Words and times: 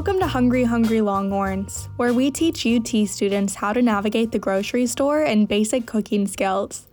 Welcome 0.00 0.20
to 0.20 0.28
Hungry 0.28 0.64
Hungry 0.64 1.02
Longhorns, 1.02 1.90
where 1.96 2.14
we 2.14 2.30
teach 2.30 2.64
UT 2.64 3.06
students 3.06 3.56
how 3.56 3.74
to 3.74 3.82
navigate 3.82 4.32
the 4.32 4.38
grocery 4.38 4.86
store 4.86 5.22
and 5.22 5.46
basic 5.46 5.84
cooking 5.84 6.26
skills. 6.26 6.86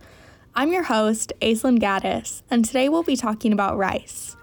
I'm 0.54 0.74
your 0.74 0.82
host, 0.82 1.32
Aislyn 1.40 1.78
Gaddis, 1.78 2.42
and 2.50 2.66
today 2.66 2.90
we'll 2.90 3.02
be 3.02 3.16
talking 3.16 3.54
about 3.54 3.78
rice. 3.78 4.36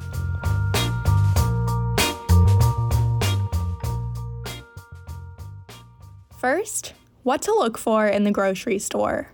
First, 6.39 6.95
what 7.21 7.43
to 7.43 7.52
look 7.52 7.77
for 7.77 8.07
in 8.07 8.23
the 8.23 8.32
grocery 8.32 8.79
store. 8.79 9.29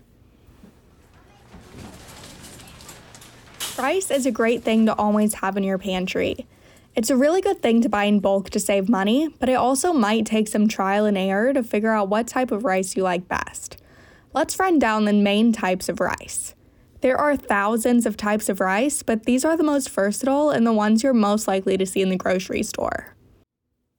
Rice 3.78 4.10
is 4.10 4.26
a 4.26 4.30
great 4.30 4.62
thing 4.62 4.84
to 4.84 4.94
always 4.94 5.32
have 5.36 5.56
in 5.56 5.64
your 5.64 5.78
pantry. 5.78 6.46
It's 6.94 7.08
a 7.08 7.16
really 7.16 7.40
good 7.40 7.62
thing 7.62 7.80
to 7.82 7.88
buy 7.88 8.04
in 8.04 8.20
bulk 8.20 8.50
to 8.50 8.60
save 8.60 8.86
money, 8.86 9.28
but 9.40 9.48
it 9.48 9.54
also 9.54 9.94
might 9.94 10.26
take 10.26 10.46
some 10.46 10.68
trial 10.68 11.06
and 11.06 11.16
error 11.16 11.54
to 11.54 11.62
figure 11.62 11.92
out 11.92 12.10
what 12.10 12.28
type 12.28 12.50
of 12.50 12.64
rice 12.64 12.96
you 12.96 13.02
like 13.02 13.28
best. 13.28 13.78
Let's 14.34 14.58
run 14.58 14.78
down 14.78 15.06
the 15.06 15.14
main 15.14 15.52
types 15.52 15.88
of 15.88 16.00
rice. 16.00 16.54
There 17.00 17.16
are 17.16 17.34
thousands 17.34 18.04
of 18.04 18.18
types 18.18 18.50
of 18.50 18.60
rice, 18.60 19.02
but 19.02 19.24
these 19.24 19.42
are 19.42 19.56
the 19.56 19.64
most 19.64 19.88
versatile 19.88 20.50
and 20.50 20.66
the 20.66 20.72
ones 20.72 21.02
you're 21.02 21.14
most 21.14 21.48
likely 21.48 21.78
to 21.78 21.86
see 21.86 22.02
in 22.02 22.10
the 22.10 22.16
grocery 22.16 22.62
store. 22.62 23.16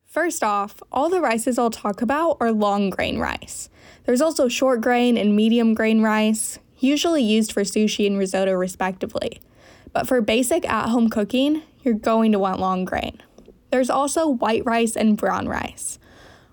First 0.05 0.43
off, 0.43 0.81
all 0.91 1.09
the 1.09 1.20
rices 1.20 1.57
I'll 1.57 1.71
talk 1.71 2.03
about 2.03 2.37
are 2.39 2.51
long 2.51 2.91
grain 2.91 3.17
rice. 3.17 3.70
There's 4.05 4.21
also 4.21 4.48
short 4.48 4.81
grain 4.81 5.17
and 5.17 5.35
medium 5.35 5.73
grain 5.73 6.03
rice, 6.03 6.59
usually 6.77 7.23
used 7.23 7.51
for 7.51 7.63
sushi 7.63 8.05
and 8.05 8.20
risotto 8.20 8.53
respectively. 8.53 9.41
But 9.91 10.07
for 10.07 10.21
basic 10.21 10.70
at 10.70 10.89
home 10.89 11.09
cooking, 11.09 11.63
you're 11.83 11.93
going 11.93 12.31
to 12.31 12.39
want 12.39 12.59
long 12.59 12.85
grain. 12.85 13.21
There's 13.71 13.89
also 13.89 14.27
white 14.27 14.65
rice 14.65 14.95
and 14.95 15.17
brown 15.17 15.48
rice. 15.48 15.99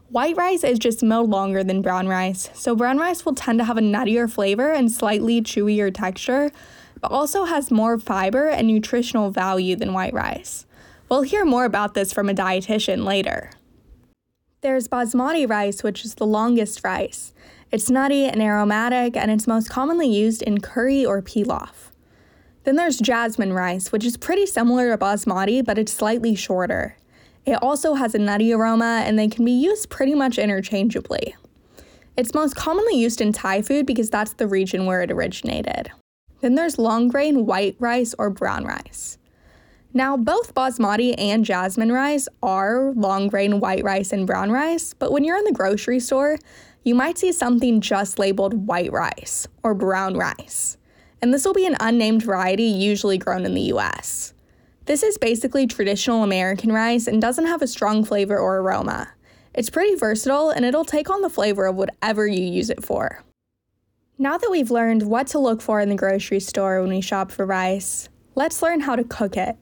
White 0.09 0.37
rice 0.37 0.64
is 0.64 0.78
just 0.78 1.03
milled 1.03 1.31
longer 1.31 1.62
than 1.62 1.83
brown 1.83 2.09
rice, 2.09 2.50
so 2.53 2.75
brown 2.75 2.98
rice 2.98 3.25
will 3.25 3.34
tend 3.34 3.61
to 3.61 3.64
have 3.64 3.78
a 3.78 3.83
nuttier 3.83 4.28
flavor 4.28 4.72
and 4.72 4.91
slightly 4.91 5.41
chewier 5.41 5.95
texture, 5.95 6.50
but 7.00 7.12
also 7.12 7.45
has 7.45 7.70
more 7.70 7.98
fiber 7.98 8.48
and 8.48 8.67
nutritional 8.67 9.31
value 9.31 9.77
than 9.77 9.92
white 9.92 10.12
rice. 10.12 10.67
We'll 11.09 11.22
hear 11.22 11.44
more 11.44 11.65
about 11.65 11.94
this 11.94 12.12
from 12.12 12.28
a 12.28 12.34
dietitian 12.34 13.05
later. 13.05 13.50
There's 14.62 14.89
basmati 14.89 15.48
rice, 15.48 15.83
which 15.83 16.05
is 16.05 16.17
the 16.17 16.27
longest 16.27 16.83
rice. 16.84 17.33
It's 17.70 17.89
nutty 17.89 18.25
and 18.25 18.42
aromatic, 18.42 19.17
and 19.17 19.31
it's 19.31 19.47
most 19.47 19.70
commonly 19.70 20.09
used 20.09 20.42
in 20.42 20.61
curry 20.61 21.06
or 21.06 21.22
pilaf. 21.22 21.90
Then 22.64 22.77
there's 22.77 22.98
jasmine 22.98 23.53
rice, 23.53 23.91
which 23.91 24.05
is 24.05 24.16
pretty 24.16 24.47
similar 24.47 24.91
to 24.91 24.98
basmati, 24.98 25.64
but 25.64 25.78
it's 25.78 25.92
slightly 25.92 26.34
shorter. 26.34 26.97
It 27.47 27.62
also 27.62 27.94
has 27.94 28.14
a 28.14 28.19
nutty 28.19 28.53
aroma, 28.53 29.03
and 29.06 29.19
they 29.19 29.28
can 29.28 29.44
be 29.44 29.53
used 29.53 29.89
pretty 29.89 30.14
much 30.14 30.39
interchangeably. 30.39 31.34
It's 32.16 32.34
most 32.34 32.55
commonly 32.55 33.00
used 33.00 33.22
in 33.22 33.33
Thai 33.33 33.62
food 33.62 33.86
because 33.86 34.11
that's 34.11 34.34
the 34.34 34.47
region 34.47 34.84
where 34.84 35.00
it 35.00 35.11
originated. 35.11 35.91
Then 36.42 36.55
there's 36.55 36.78
long 36.78 37.08
grain 37.08 37.47
white 37.47 37.77
rice 37.78 38.14
or 38.19 38.28
brown 38.28 38.64
rice. 38.64 39.16
Now, 39.94 40.16
both 40.16 40.55
basmati 40.55 41.14
and 41.19 41.44
jasmine 41.44 41.92
rice 41.92 42.28
are 42.42 42.92
long 42.92 43.28
grain 43.28 43.58
white 43.58 43.83
rice 43.83 44.12
and 44.12 44.27
brown 44.27 44.50
rice, 44.50 44.94
but 44.94 45.12
when 45.12 45.25
you're 45.25 45.38
in 45.38 45.44
the 45.44 45.53
grocery 45.53 45.98
store, 45.98 46.38
you 46.84 46.94
might 46.94 47.19
see 47.19 47.33
something 47.33 47.81
just 47.81 48.19
labeled 48.19 48.66
white 48.66 48.92
rice 48.92 49.48
or 49.62 49.75
brown 49.75 50.16
rice 50.16 50.77
and 51.23 51.33
this 51.33 51.45
will 51.45 51.55
be 51.55 51.67
an 51.67 51.77
unnamed 51.81 52.23
variety 52.23 52.65
usually 52.65 53.19
grown 53.19 53.45
in 53.45 53.55
the 53.55 53.73
US. 53.73 54.33
This 54.87 55.03
is 55.03 55.19
basically 55.19 55.67
traditional 55.67 56.23
American 56.23 56.73
rice 56.73 57.07
and 57.07 57.21
doesn't 57.21 57.47
have 57.47 57.62
a 57.62 57.67
strong 57.67 58.05
flavor 58.05 58.39
or 58.39 58.59
aroma. 58.59 59.09
It's 59.55 59.71
pretty 59.71 59.94
versatile 59.94 60.50
and 60.50 60.65
it'll 60.65 60.84
take 60.84 61.11
on 61.11 61.22
the 61.22 61.31
flavor 61.31 61.67
of 61.67 61.77
whatever 61.77 62.27
you 62.27 62.43
use 62.43 62.71
it 62.71 62.84
for. 62.84 63.22
Now 64.19 64.37
that 64.37 64.50
we've 64.50 64.71
learned 64.71 65.05
what 65.05 65.27
to 65.28 65.39
look 65.39 65.62
for 65.62 65.81
in 65.81 65.89
the 65.89 65.94
grocery 65.94 66.41
store 66.41 66.81
when 66.81 66.91
we 66.91 67.00
shop 67.00 67.31
for 67.31 67.47
rice, 67.47 68.09
let's 68.34 68.62
learn 68.62 68.81
how 68.81 68.97
to 68.97 69.05
cook 69.05 69.37
it. 69.37 69.56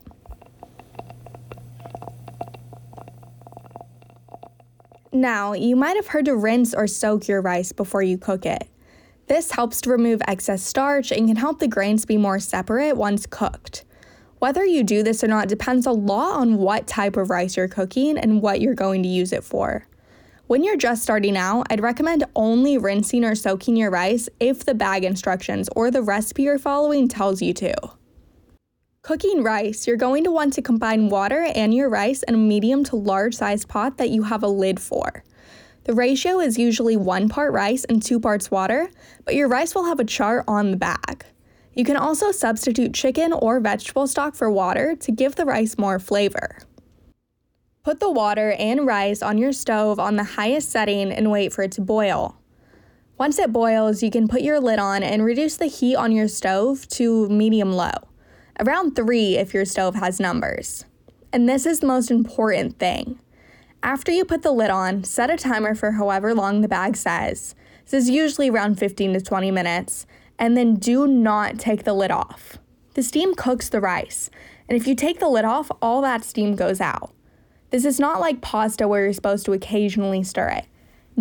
Now, 5.13 5.53
you 5.53 5.75
might 5.75 5.97
have 5.97 6.09
heard 6.09 6.27
to 6.27 6.37
rinse 6.37 6.75
or 6.75 6.87
soak 6.87 7.29
your 7.29 7.41
rice 7.41 7.73
before 7.73 8.03
you 8.03 8.19
cook 8.19 8.45
it. 8.45 8.69
This 9.29 9.51
helps 9.51 9.83
to 9.83 9.91
remove 9.91 10.23
excess 10.27 10.63
starch 10.63 11.13
and 11.13 11.29
can 11.29 11.37
help 11.37 11.59
the 11.59 11.69
grains 11.69 12.07
be 12.07 12.17
more 12.17 12.41
separate 12.41 12.97
once 12.97 13.27
cooked. 13.27 13.85
Whether 14.39 14.65
you 14.65 14.83
do 14.83 15.03
this 15.03 15.23
or 15.23 15.29
not 15.29 15.49
depends 15.49 15.85
a 15.85 15.93
lot 15.93 16.41
on 16.41 16.57
what 16.57 16.87
type 16.87 17.19
of 17.19 17.29
rice 17.29 17.55
you're 17.55 17.69
cooking 17.69 18.17
and 18.17 18.41
what 18.41 18.63
you're 18.63 18.75
going 18.75 19.03
to 19.03 19.09
use 19.09 19.35
it 19.35 19.45
for. 19.45 19.87
When 20.47 20.65
you're 20.65 20.79
just 20.79 21.03
starting 21.03 21.37
out, 21.37 21.67
I'd 21.69 21.83
recommend 21.83 22.25
only 22.35 22.79
rinsing 22.79 23.23
or 23.23 23.35
soaking 23.35 23.77
your 23.77 23.91
rice 23.91 24.31
if 24.41 24.65
the 24.65 24.73
bag 24.73 25.05
instructions 25.05 25.69
or 25.77 25.91
the 25.91 26.01
recipe 26.01 26.45
you're 26.45 26.59
following 26.59 27.07
tells 27.07 27.43
you 27.43 27.53
to. 27.55 27.75
Cooking 29.03 29.43
rice, 29.43 29.87
you're 29.87 29.99
going 29.99 30.25
to 30.25 30.31
want 30.31 30.55
to 30.55 30.63
combine 30.63 31.11
water 31.11 31.43
and 31.55 31.75
your 31.75 31.91
rice 31.91 32.23
in 32.23 32.35
a 32.35 32.39
medium 32.39 32.83
to 32.85 32.97
large 32.97 33.35
sized 33.35 33.69
pot 33.69 33.99
that 33.99 34.09
you 34.09 34.23
have 34.23 34.43
a 34.43 34.49
lid 34.49 34.81
for. 34.81 35.23
The 35.89 35.95
ratio 35.95 36.39
is 36.39 36.59
usually 36.59 36.99
one 36.99 37.31
part 37.31 37.51
rice 37.55 37.85
and 37.85 38.03
two 38.03 38.21
parts 38.21 38.51
water, 38.51 38.91
but 39.25 39.35
your 39.35 39.49
rice 39.49 39.75
will 39.75 39.87
have 39.87 39.99
a 39.99 40.05
chart 40.05 40.45
on 40.47 40.71
the 40.71 40.77
bag. 40.77 41.25
You 41.73 41.83
can 41.83 41.97
also 41.97 42.31
substitute 42.31 42.93
chicken 42.93 43.33
or 43.33 43.59
vegetable 43.59 44.07
stock 44.07 44.35
for 44.35 44.51
water 44.51 44.95
to 44.97 45.11
give 45.11 45.37
the 45.37 45.47
rice 45.47 45.79
more 45.79 45.99
flavor. 45.99 46.59
Put 47.85 48.01
the 48.01 48.13
water 48.13 48.55
and 48.59 48.87
rice 48.87 49.23
on 49.23 49.39
your 49.39 49.55
stove 49.55 49.99
on 49.99 50.17
the 50.17 50.25
highest 50.25 50.69
setting 50.69 51.11
and 51.11 51.31
wait 51.31 51.55
for 51.55 51.63
it 51.63 51.73
to 51.73 51.81
boil. 51.81 52.37
Once 53.17 53.39
it 53.39 53.51
boils, 53.51 54.03
you 54.03 54.11
can 54.11 54.29
put 54.29 54.43
your 54.43 54.61
lid 54.61 54.79
on 54.79 55.03
and 55.03 55.25
reduce 55.25 55.57
the 55.57 55.69
heat 55.69 55.97
on 55.97 56.13
your 56.13 56.29
stove 56.29 56.87
to 56.89 57.31
medium 57.31 57.73
low, 57.73 58.09
around 58.61 58.95
3 58.95 59.39
if 59.39 59.55
your 59.55 59.65
stove 59.65 59.95
has 59.95 60.21
numbers. 60.21 60.85
And 61.33 61.49
this 61.49 61.65
is 61.65 61.81
the 61.81 61.87
most 61.87 62.11
important 62.11 62.79
thing. 62.79 63.19
After 63.83 64.11
you 64.11 64.25
put 64.25 64.43
the 64.43 64.53
lid 64.53 64.71
on, 64.71 65.05
set 65.05 65.31
a 65.31 65.37
timer 65.37 65.75
for 65.75 65.93
however 65.93 66.35
long 66.35 66.61
the 66.61 66.69
bag 66.69 66.97
says. 66.97 67.55
This 67.85 68.05
is 68.05 68.11
usually 68.11 68.51
around 68.51 68.79
15 68.79 69.15
to 69.15 69.21
20 69.21 69.51
minutes, 69.51 70.07
and 70.39 70.57
then 70.57 70.75
do 70.75 71.07
not 71.07 71.59
take 71.59 71.85
the 71.85 71.95
lid 71.95 72.11
off. 72.11 72.59
The 72.95 73.03
steam 73.03 73.35
cooks 73.35 73.69
the 73.69 73.81
rice, 73.81 74.31
and 74.69 74.77
if 74.77 74.87
you 74.87 74.95
take 74.95 75.21
the 75.21 75.29
lid 75.29 75.45
off, 75.45 75.71
all 75.81 76.03
that 76.03 76.25
steam 76.25 76.57
goes 76.57 76.81
out. 76.81 77.13
This 77.71 77.85
is 77.85 78.01
not 78.01 78.21
like 78.21 78.41
pasta 78.41 78.89
where 78.89 79.05
you're 79.05 79.13
supposed 79.13 79.47
to 79.47 79.53
occasionally 79.53 80.23
stir 80.23 80.49
it. 80.49 80.67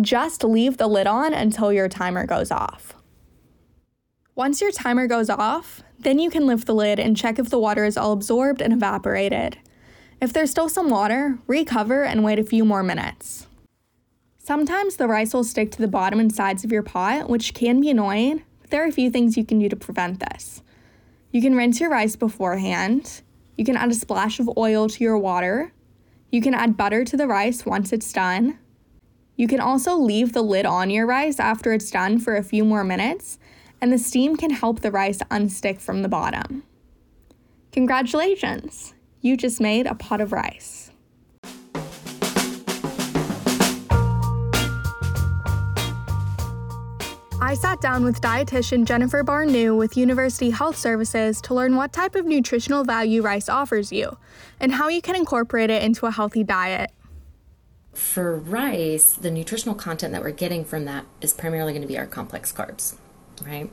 Just 0.00 0.42
leave 0.42 0.76
the 0.76 0.86
lid 0.88 1.06
on 1.06 1.32
until 1.32 1.72
your 1.72 1.88
timer 1.88 2.26
goes 2.26 2.50
off. 2.50 2.94
Once 4.34 4.60
your 4.60 4.70
timer 4.72 5.06
goes 5.06 5.30
off, 5.30 5.82
then 5.98 6.18
you 6.18 6.30
can 6.30 6.46
lift 6.46 6.66
the 6.66 6.74
lid 6.74 6.98
and 6.98 7.16
check 7.16 7.38
if 7.38 7.50
the 7.50 7.58
water 7.58 7.84
is 7.84 7.96
all 7.96 8.12
absorbed 8.12 8.60
and 8.60 8.72
evaporated. 8.72 9.58
If 10.20 10.32
there's 10.32 10.50
still 10.50 10.68
some 10.68 10.90
water, 10.90 11.38
recover 11.46 12.02
and 12.02 12.24
wait 12.24 12.40
a 12.40 12.44
few 12.44 12.64
more 12.64 12.82
minutes. 12.82 13.46
Sometimes 14.38 14.96
the 14.96 15.06
rice 15.06 15.32
will 15.32 15.44
stick 15.44 15.70
to 15.72 15.78
the 15.78 15.86
bottom 15.86 16.18
and 16.18 16.34
sides 16.34 16.64
of 16.64 16.72
your 16.72 16.82
pot, 16.82 17.28
which 17.28 17.54
can 17.54 17.80
be 17.80 17.90
annoying, 17.90 18.42
but 18.60 18.70
there 18.70 18.82
are 18.82 18.88
a 18.88 18.92
few 18.92 19.10
things 19.10 19.36
you 19.36 19.44
can 19.44 19.60
do 19.60 19.68
to 19.68 19.76
prevent 19.76 20.18
this. 20.18 20.62
You 21.30 21.40
can 21.40 21.54
rinse 21.54 21.78
your 21.78 21.90
rice 21.90 22.16
beforehand. 22.16 23.22
You 23.56 23.64
can 23.64 23.76
add 23.76 23.90
a 23.90 23.94
splash 23.94 24.40
of 24.40 24.50
oil 24.56 24.88
to 24.88 25.04
your 25.04 25.16
water. 25.16 25.72
You 26.32 26.42
can 26.42 26.54
add 26.54 26.76
butter 26.76 27.04
to 27.04 27.16
the 27.16 27.28
rice 27.28 27.64
once 27.64 27.92
it's 27.92 28.12
done. 28.12 28.58
You 29.36 29.46
can 29.46 29.60
also 29.60 29.94
leave 29.96 30.32
the 30.32 30.42
lid 30.42 30.66
on 30.66 30.90
your 30.90 31.06
rice 31.06 31.38
after 31.38 31.72
it's 31.72 31.92
done 31.92 32.18
for 32.18 32.34
a 32.34 32.42
few 32.42 32.64
more 32.64 32.82
minutes, 32.82 33.38
and 33.80 33.92
the 33.92 33.98
steam 33.98 34.34
can 34.34 34.50
help 34.50 34.80
the 34.80 34.90
rice 34.90 35.18
unstick 35.30 35.80
from 35.80 36.02
the 36.02 36.08
bottom. 36.08 36.64
Congratulations! 37.70 38.94
You 39.20 39.36
just 39.36 39.60
made 39.60 39.86
a 39.86 39.94
pot 39.94 40.20
of 40.20 40.32
rice. 40.32 40.90
I 47.40 47.54
sat 47.54 47.80
down 47.80 48.04
with 48.04 48.20
dietitian 48.20 48.84
Jennifer 48.84 49.24
Barnoud 49.24 49.78
with 49.78 49.96
University 49.96 50.50
Health 50.50 50.76
Services 50.76 51.40
to 51.42 51.54
learn 51.54 51.76
what 51.76 51.92
type 51.92 52.14
of 52.14 52.26
nutritional 52.26 52.84
value 52.84 53.22
rice 53.22 53.48
offers 53.48 53.90
you 53.90 54.18
and 54.60 54.72
how 54.72 54.88
you 54.88 55.00
can 55.00 55.16
incorporate 55.16 55.70
it 55.70 55.82
into 55.82 56.06
a 56.06 56.10
healthy 56.10 56.44
diet. 56.44 56.92
For 57.94 58.36
rice, 58.36 59.14
the 59.14 59.30
nutritional 59.30 59.74
content 59.74 60.12
that 60.12 60.22
we're 60.22 60.30
getting 60.30 60.64
from 60.64 60.84
that 60.84 61.06
is 61.20 61.32
primarily 61.32 61.72
going 61.72 61.82
to 61.82 61.88
be 61.88 61.98
our 61.98 62.06
complex 62.06 62.52
carbs, 62.52 62.96
right? 63.44 63.70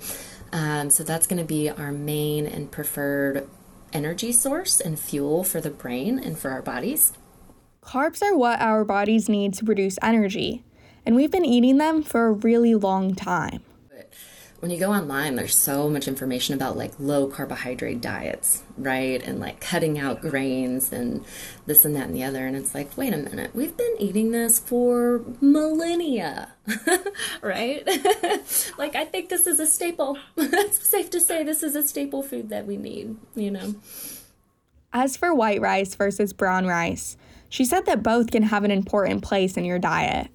Um, 0.51 0.89
so 0.89 1.03
that's 1.03 1.27
going 1.27 1.39
to 1.39 1.45
be 1.45 1.69
our 1.69 1.91
main 1.91 2.45
and 2.45 2.71
preferred 2.71 3.47
energy 3.93 4.31
source 4.31 4.79
and 4.79 4.99
fuel 4.99 5.43
for 5.43 5.61
the 5.61 5.69
brain 5.69 6.19
and 6.19 6.37
for 6.37 6.51
our 6.51 6.61
bodies. 6.61 7.13
Carbs 7.81 8.21
are 8.21 8.35
what 8.35 8.59
our 8.59 8.83
bodies 8.83 9.29
need 9.29 9.53
to 9.55 9.65
produce 9.65 9.97
energy, 10.01 10.63
and 11.05 11.15
we've 11.15 11.31
been 11.31 11.45
eating 11.45 11.77
them 11.77 12.01
for 12.01 12.27
a 12.27 12.31
really 12.31 12.73
long 12.73 13.13
time. 13.13 13.63
When 14.61 14.71
you 14.71 14.79
go 14.79 14.91
online, 14.93 15.35
there's 15.35 15.57
so 15.57 15.89
much 15.89 16.07
information 16.07 16.55
about 16.55 16.77
like 16.77 16.93
low 16.97 17.27
carbohydrate 17.27 17.99
diets, 17.99 18.63
right? 18.77 19.21
And 19.21 19.39
like 19.39 19.59
cutting 19.59 19.99
out 19.99 20.21
grains 20.21 20.91
and 20.91 21.25
this 21.65 21.83
and 21.83 21.95
that 21.95 22.07
and 22.07 22.15
the 22.15 22.23
other. 22.23 22.47
And 22.47 22.55
it's 22.55 22.73
like, 22.73 22.95
wait 22.97 23.13
a 23.13 23.17
minute, 23.17 23.53
we've 23.53 23.75
been 23.75 23.95
eating 23.99 24.31
this 24.31 24.57
for 24.57 25.23
millennia, 25.41 26.53
right? 27.41 27.85
like, 28.77 28.95
I 28.95 29.05
think 29.05 29.29
this 29.29 29.45
is 29.45 29.59
a 29.59 29.67
staple. 29.67 30.17
it's 30.37 30.87
safe 30.87 31.09
to 31.11 31.19
say 31.19 31.43
this 31.43 31.61
is 31.61 31.75
a 31.75 31.85
staple 31.85 32.23
food 32.23 32.49
that 32.49 32.65
we 32.65 32.77
need, 32.77 33.17
you 33.35 33.51
know? 33.51 33.75
As 34.93 35.17
for 35.17 35.35
white 35.35 35.59
rice 35.59 35.93
versus 35.95 36.31
brown 36.31 36.65
rice, 36.65 37.17
she 37.49 37.65
said 37.65 37.85
that 37.85 38.01
both 38.01 38.31
can 38.31 38.43
have 38.43 38.63
an 38.63 38.71
important 38.71 39.21
place 39.21 39.57
in 39.57 39.65
your 39.65 39.79
diet. 39.79 40.29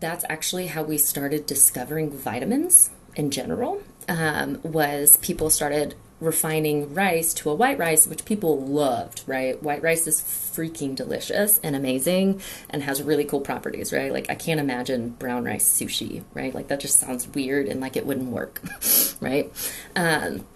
That's 0.00 0.24
actually 0.28 0.66
how 0.66 0.82
we 0.82 0.98
started 0.98 1.46
discovering 1.46 2.10
vitamins 2.10 2.90
in 3.16 3.30
general 3.30 3.82
um, 4.08 4.60
was 4.62 5.16
people 5.18 5.50
started 5.50 5.94
refining 6.20 6.94
rice 6.94 7.34
to 7.34 7.50
a 7.50 7.54
white 7.54 7.78
rice, 7.78 8.06
which 8.06 8.24
people 8.24 8.60
loved, 8.60 9.22
right? 9.26 9.62
White 9.62 9.82
rice 9.82 10.06
is 10.06 10.20
freaking 10.20 10.94
delicious 10.94 11.58
and 11.62 11.76
amazing 11.76 12.40
and 12.70 12.82
has 12.82 13.02
really 13.02 13.24
cool 13.24 13.40
properties, 13.40 13.92
right? 13.92 14.12
Like, 14.12 14.30
I 14.30 14.34
can't 14.34 14.60
imagine 14.60 15.10
brown 15.10 15.44
rice 15.44 15.66
sushi, 15.66 16.24
right? 16.32 16.54
Like, 16.54 16.68
that 16.68 16.80
just 16.80 16.98
sounds 16.98 17.28
weird 17.28 17.66
and 17.66 17.80
like 17.80 17.96
it 17.96 18.06
wouldn't 18.06 18.30
work, 18.30 18.62
right? 19.20 19.52
Um, 19.94 20.46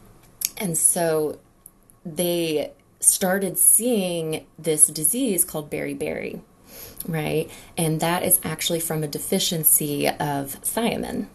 and 0.56 0.76
so 0.76 1.38
they 2.04 2.72
started 3.00 3.58
seeing 3.58 4.46
this 4.58 4.86
disease 4.88 5.44
called 5.44 5.70
beriberi, 5.70 6.40
right? 7.06 7.50
And 7.76 8.00
that 8.00 8.22
is 8.22 8.40
actually 8.42 8.80
from 8.80 9.02
a 9.02 9.08
deficiency 9.08 10.08
of 10.08 10.60
thiamine, 10.62 11.26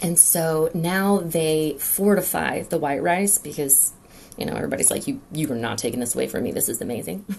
and 0.00 0.18
so 0.18 0.70
now 0.74 1.18
they 1.18 1.76
fortify 1.78 2.62
the 2.62 2.78
white 2.78 3.02
rice 3.02 3.38
because 3.38 3.92
you 4.36 4.46
know 4.46 4.54
everybody's 4.54 4.90
like 4.90 5.06
you 5.06 5.20
you 5.32 5.50
are 5.50 5.56
not 5.56 5.78
taking 5.78 6.00
this 6.00 6.14
away 6.14 6.26
from 6.26 6.44
me. 6.44 6.52
This 6.52 6.68
is 6.68 6.80
amazing. 6.80 7.24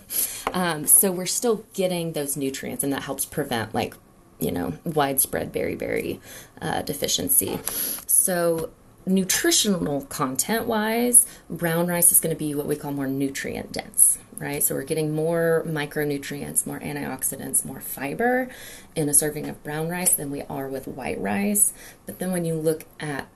Um, 0.51 0.88
so 0.88 1.11
we're 1.11 1.27
still 1.27 1.63
getting 1.73 2.13
those 2.13 2.35
nutrients 2.35 2.83
and 2.83 2.91
that 2.91 3.03
helps 3.03 3.23
prevent 3.23 3.75
like 3.75 3.94
you 4.39 4.51
know 4.51 4.73
widespread 4.83 5.53
beriberi 5.53 6.19
uh, 6.59 6.81
deficiency. 6.81 7.59
So 8.07 8.71
nutritional 9.06 10.01
content 10.06 10.65
wise 10.65 11.27
brown 11.47 11.85
rice 11.88 12.11
is 12.11 12.19
going 12.19 12.35
to 12.35 12.39
be 12.39 12.56
what 12.56 12.65
we 12.65 12.75
call 12.75 12.91
more 12.91 13.07
nutrient 13.07 13.71
dense 13.71 14.17
right? 14.39 14.63
So 14.63 14.74
we're 14.74 14.83
getting 14.83 15.13
more 15.13 15.63
micronutrients, 15.68 16.65
more 16.65 16.80
antioxidants, 16.80 17.65
more 17.65 17.81
fiber 17.81 18.50
in 18.95 19.09
a 19.09 19.13
serving 19.13 19.50
of 19.50 19.62
brown 19.63 19.89
rice 19.89 20.13
than 20.13 20.31
we 20.31 20.44
are 20.44 20.68
with 20.68 20.88
white 20.88 21.19
rice. 21.19 21.74
But 22.06 22.19
then 22.19 22.31
when 22.31 22.45
you 22.45 22.56
look 22.56 22.86
at 23.00 23.27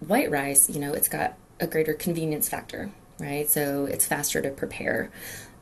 white 0.00 0.30
rice, 0.30 0.70
you 0.70 0.80
know, 0.80 0.92
it's 0.92 1.08
got 1.08 1.34
a 1.60 1.66
greater 1.66 1.92
convenience 1.92 2.48
factor, 2.48 2.92
right? 3.18 3.50
So 3.50 3.86
it's 3.86 4.06
faster 4.06 4.40
to 4.40 4.50
prepare. 4.50 5.10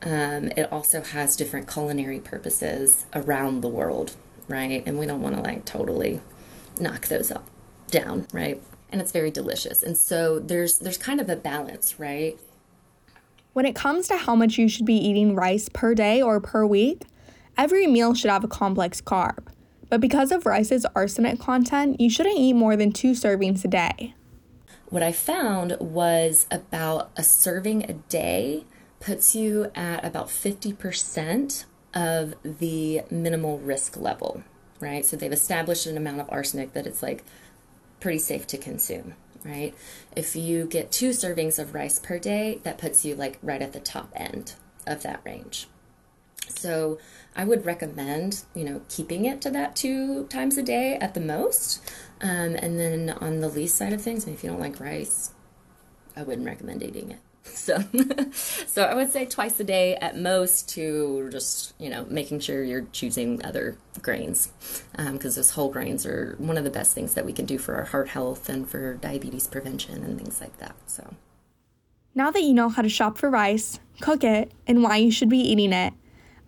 Um, 0.02 0.48
it 0.56 0.70
also 0.70 1.02
has 1.02 1.36
different 1.36 1.72
culinary 1.72 2.20
purposes 2.20 3.06
around 3.14 3.62
the 3.62 3.68
world, 3.68 4.14
right? 4.46 4.82
And 4.86 4.98
we 4.98 5.06
don't 5.06 5.22
want 5.22 5.36
to 5.36 5.42
like 5.42 5.64
totally 5.64 6.20
knock 6.78 7.06
those 7.06 7.30
up 7.30 7.48
down, 7.90 8.26
right? 8.32 8.62
And 8.90 9.00
it's 9.00 9.12
very 9.12 9.30
delicious. 9.30 9.82
And 9.82 9.96
so 9.96 10.38
there's 10.38 10.78
there's 10.78 10.98
kind 10.98 11.20
of 11.20 11.30
a 11.30 11.36
balance, 11.36 11.98
right? 11.98 12.38
When 13.56 13.64
it 13.64 13.74
comes 13.74 14.06
to 14.08 14.18
how 14.18 14.34
much 14.34 14.58
you 14.58 14.68
should 14.68 14.84
be 14.84 14.96
eating 14.98 15.34
rice 15.34 15.70
per 15.70 15.94
day 15.94 16.20
or 16.20 16.40
per 16.40 16.66
week, 16.66 17.04
every 17.56 17.86
meal 17.86 18.12
should 18.12 18.30
have 18.30 18.44
a 18.44 18.48
complex 18.48 19.00
carb. 19.00 19.46
But 19.88 20.02
because 20.02 20.30
of 20.30 20.44
rice's 20.44 20.84
arsenic 20.94 21.40
content, 21.40 21.98
you 21.98 22.10
shouldn't 22.10 22.36
eat 22.36 22.52
more 22.52 22.76
than 22.76 22.92
two 22.92 23.12
servings 23.12 23.64
a 23.64 23.68
day. 23.68 24.14
What 24.90 25.02
I 25.02 25.10
found 25.10 25.74
was 25.80 26.44
about 26.50 27.10
a 27.16 27.22
serving 27.22 27.88
a 27.88 27.94
day 27.94 28.64
puts 29.00 29.34
you 29.34 29.70
at 29.74 30.04
about 30.04 30.26
50% 30.26 31.64
of 31.94 32.34
the 32.44 33.04
minimal 33.10 33.58
risk 33.58 33.96
level, 33.96 34.42
right? 34.80 35.02
So 35.02 35.16
they've 35.16 35.32
established 35.32 35.86
an 35.86 35.96
amount 35.96 36.20
of 36.20 36.28
arsenic 36.28 36.74
that 36.74 36.86
it's 36.86 37.02
like 37.02 37.24
pretty 38.00 38.18
safe 38.18 38.46
to 38.48 38.58
consume 38.58 39.14
right? 39.44 39.74
If 40.14 40.36
you 40.36 40.66
get 40.66 40.92
two 40.92 41.10
servings 41.10 41.58
of 41.58 41.74
rice 41.74 41.98
per 41.98 42.18
day, 42.18 42.60
that 42.62 42.78
puts 42.78 43.04
you 43.04 43.14
like 43.14 43.38
right 43.42 43.62
at 43.62 43.72
the 43.72 43.80
top 43.80 44.12
end 44.14 44.54
of 44.86 45.02
that 45.02 45.20
range. 45.24 45.68
So 46.48 46.98
I 47.34 47.44
would 47.44 47.66
recommend, 47.66 48.44
you 48.54 48.64
know, 48.64 48.82
keeping 48.88 49.24
it 49.24 49.40
to 49.42 49.50
that 49.50 49.74
two 49.76 50.26
times 50.26 50.56
a 50.56 50.62
day 50.62 50.96
at 50.96 51.14
the 51.14 51.20
most. 51.20 51.82
Um, 52.20 52.54
and 52.54 52.78
then 52.78 53.10
on 53.10 53.40
the 53.40 53.48
least 53.48 53.76
side 53.76 53.92
of 53.92 54.00
things, 54.00 54.26
if 54.26 54.42
you 54.42 54.50
don't 54.50 54.60
like 54.60 54.80
rice, 54.80 55.32
I 56.16 56.22
wouldn't 56.22 56.46
recommend 56.46 56.82
eating 56.82 57.10
it. 57.10 57.18
So, 57.46 57.82
so 58.32 58.84
I 58.84 58.94
would 58.94 59.10
say 59.10 59.26
twice 59.26 59.58
a 59.60 59.64
day 59.64 59.96
at 59.96 60.16
most 60.16 60.68
to 60.70 61.28
just 61.30 61.74
you 61.78 61.88
know 61.90 62.06
making 62.08 62.40
sure 62.40 62.62
you're 62.62 62.86
choosing 62.92 63.44
other 63.44 63.78
grains 64.02 64.52
because 64.92 65.36
um, 65.36 65.42
those 65.42 65.50
whole 65.50 65.70
grains 65.70 66.06
are 66.06 66.36
one 66.38 66.58
of 66.58 66.64
the 66.64 66.70
best 66.70 66.94
things 66.94 67.14
that 67.14 67.24
we 67.24 67.32
can 67.32 67.46
do 67.46 67.58
for 67.58 67.74
our 67.74 67.84
heart 67.84 68.08
health 68.08 68.48
and 68.48 68.68
for 68.68 68.94
diabetes 68.94 69.46
prevention 69.46 70.04
and 70.04 70.18
things 70.18 70.40
like 70.40 70.56
that. 70.58 70.76
So, 70.86 71.14
now 72.14 72.30
that 72.30 72.42
you 72.42 72.54
know 72.54 72.68
how 72.68 72.82
to 72.82 72.88
shop 72.88 73.18
for 73.18 73.28
rice, 73.28 73.80
cook 74.00 74.24
it, 74.24 74.52
and 74.66 74.82
why 74.82 74.96
you 74.96 75.10
should 75.10 75.28
be 75.28 75.38
eating 75.38 75.72
it, 75.72 75.92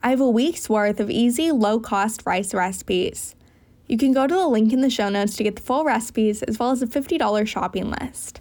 I 0.03 0.11
have 0.11 0.21
a 0.21 0.31
week's 0.31 0.69
worth 0.69 1.01
of 1.01 1.11
easy, 1.11 1.51
low 1.51 1.81
cost 1.81 2.23
rice 2.25 2.55
recipes. 2.55 3.35
You 3.89 3.99
can 3.99 4.13
go 4.13 4.27
to 4.27 4.35
the 4.35 4.47
link 4.47 4.73
in 4.73 4.83
the 4.83 4.91
show 4.91 5.09
notes 5.09 5.37
to 5.37 5.43
get 5.43 5.57
the 5.57 5.63
full 5.63 5.85
recipes 5.85 6.43
as 6.43 6.59
well 6.59 6.71
as 6.71 6.83
a 6.83 6.87
$50 6.87 7.47
shopping 7.49 7.91
list. 7.91 8.41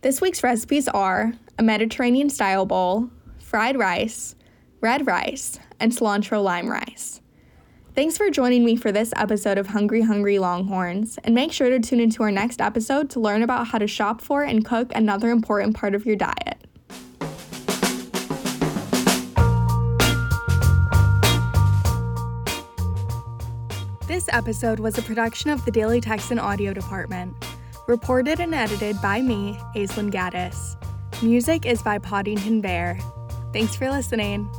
This 0.00 0.20
week's 0.20 0.42
recipes 0.42 0.86
are 0.88 1.34
a 1.58 1.62
Mediterranean 1.62 2.30
style 2.30 2.66
bowl, 2.66 3.10
fried 3.38 3.78
rice, 3.78 4.34
red 4.80 5.06
rice, 5.06 5.58
and 5.78 5.92
cilantro 5.92 6.42
lime 6.42 6.68
rice. 6.68 7.20
Thanks 7.94 8.16
for 8.16 8.28
joining 8.28 8.64
me 8.64 8.74
for 8.74 8.90
this 8.90 9.12
episode 9.16 9.56
of 9.56 9.68
Hungry 9.68 10.02
Hungry 10.02 10.40
Longhorns, 10.40 11.16
and 11.22 11.32
make 11.34 11.52
sure 11.52 11.70
to 11.70 11.78
tune 11.78 12.00
into 12.00 12.24
our 12.24 12.32
next 12.32 12.60
episode 12.60 13.08
to 13.10 13.20
learn 13.20 13.42
about 13.42 13.68
how 13.68 13.78
to 13.78 13.86
shop 13.86 14.20
for 14.20 14.42
and 14.42 14.64
cook 14.64 14.90
another 14.96 15.30
important 15.30 15.76
part 15.76 15.94
of 15.94 16.04
your 16.04 16.16
diet. 16.16 16.60
This 24.08 24.28
episode 24.32 24.80
was 24.80 24.98
a 24.98 25.02
production 25.02 25.50
of 25.50 25.64
the 25.64 25.70
Daily 25.70 26.00
Texan 26.00 26.38
Audio 26.40 26.72
Department. 26.74 27.32
Reported 27.86 28.40
and 28.40 28.54
edited 28.54 29.00
by 29.00 29.22
me, 29.22 29.56
Aislyn 29.76 30.10
Gaddis. 30.10 30.76
Music 31.24 31.64
is 31.64 31.82
by 31.82 31.98
Poddington 31.98 32.60
Bear. 32.60 32.98
Thanks 33.54 33.74
for 33.74 33.88
listening. 33.90 34.50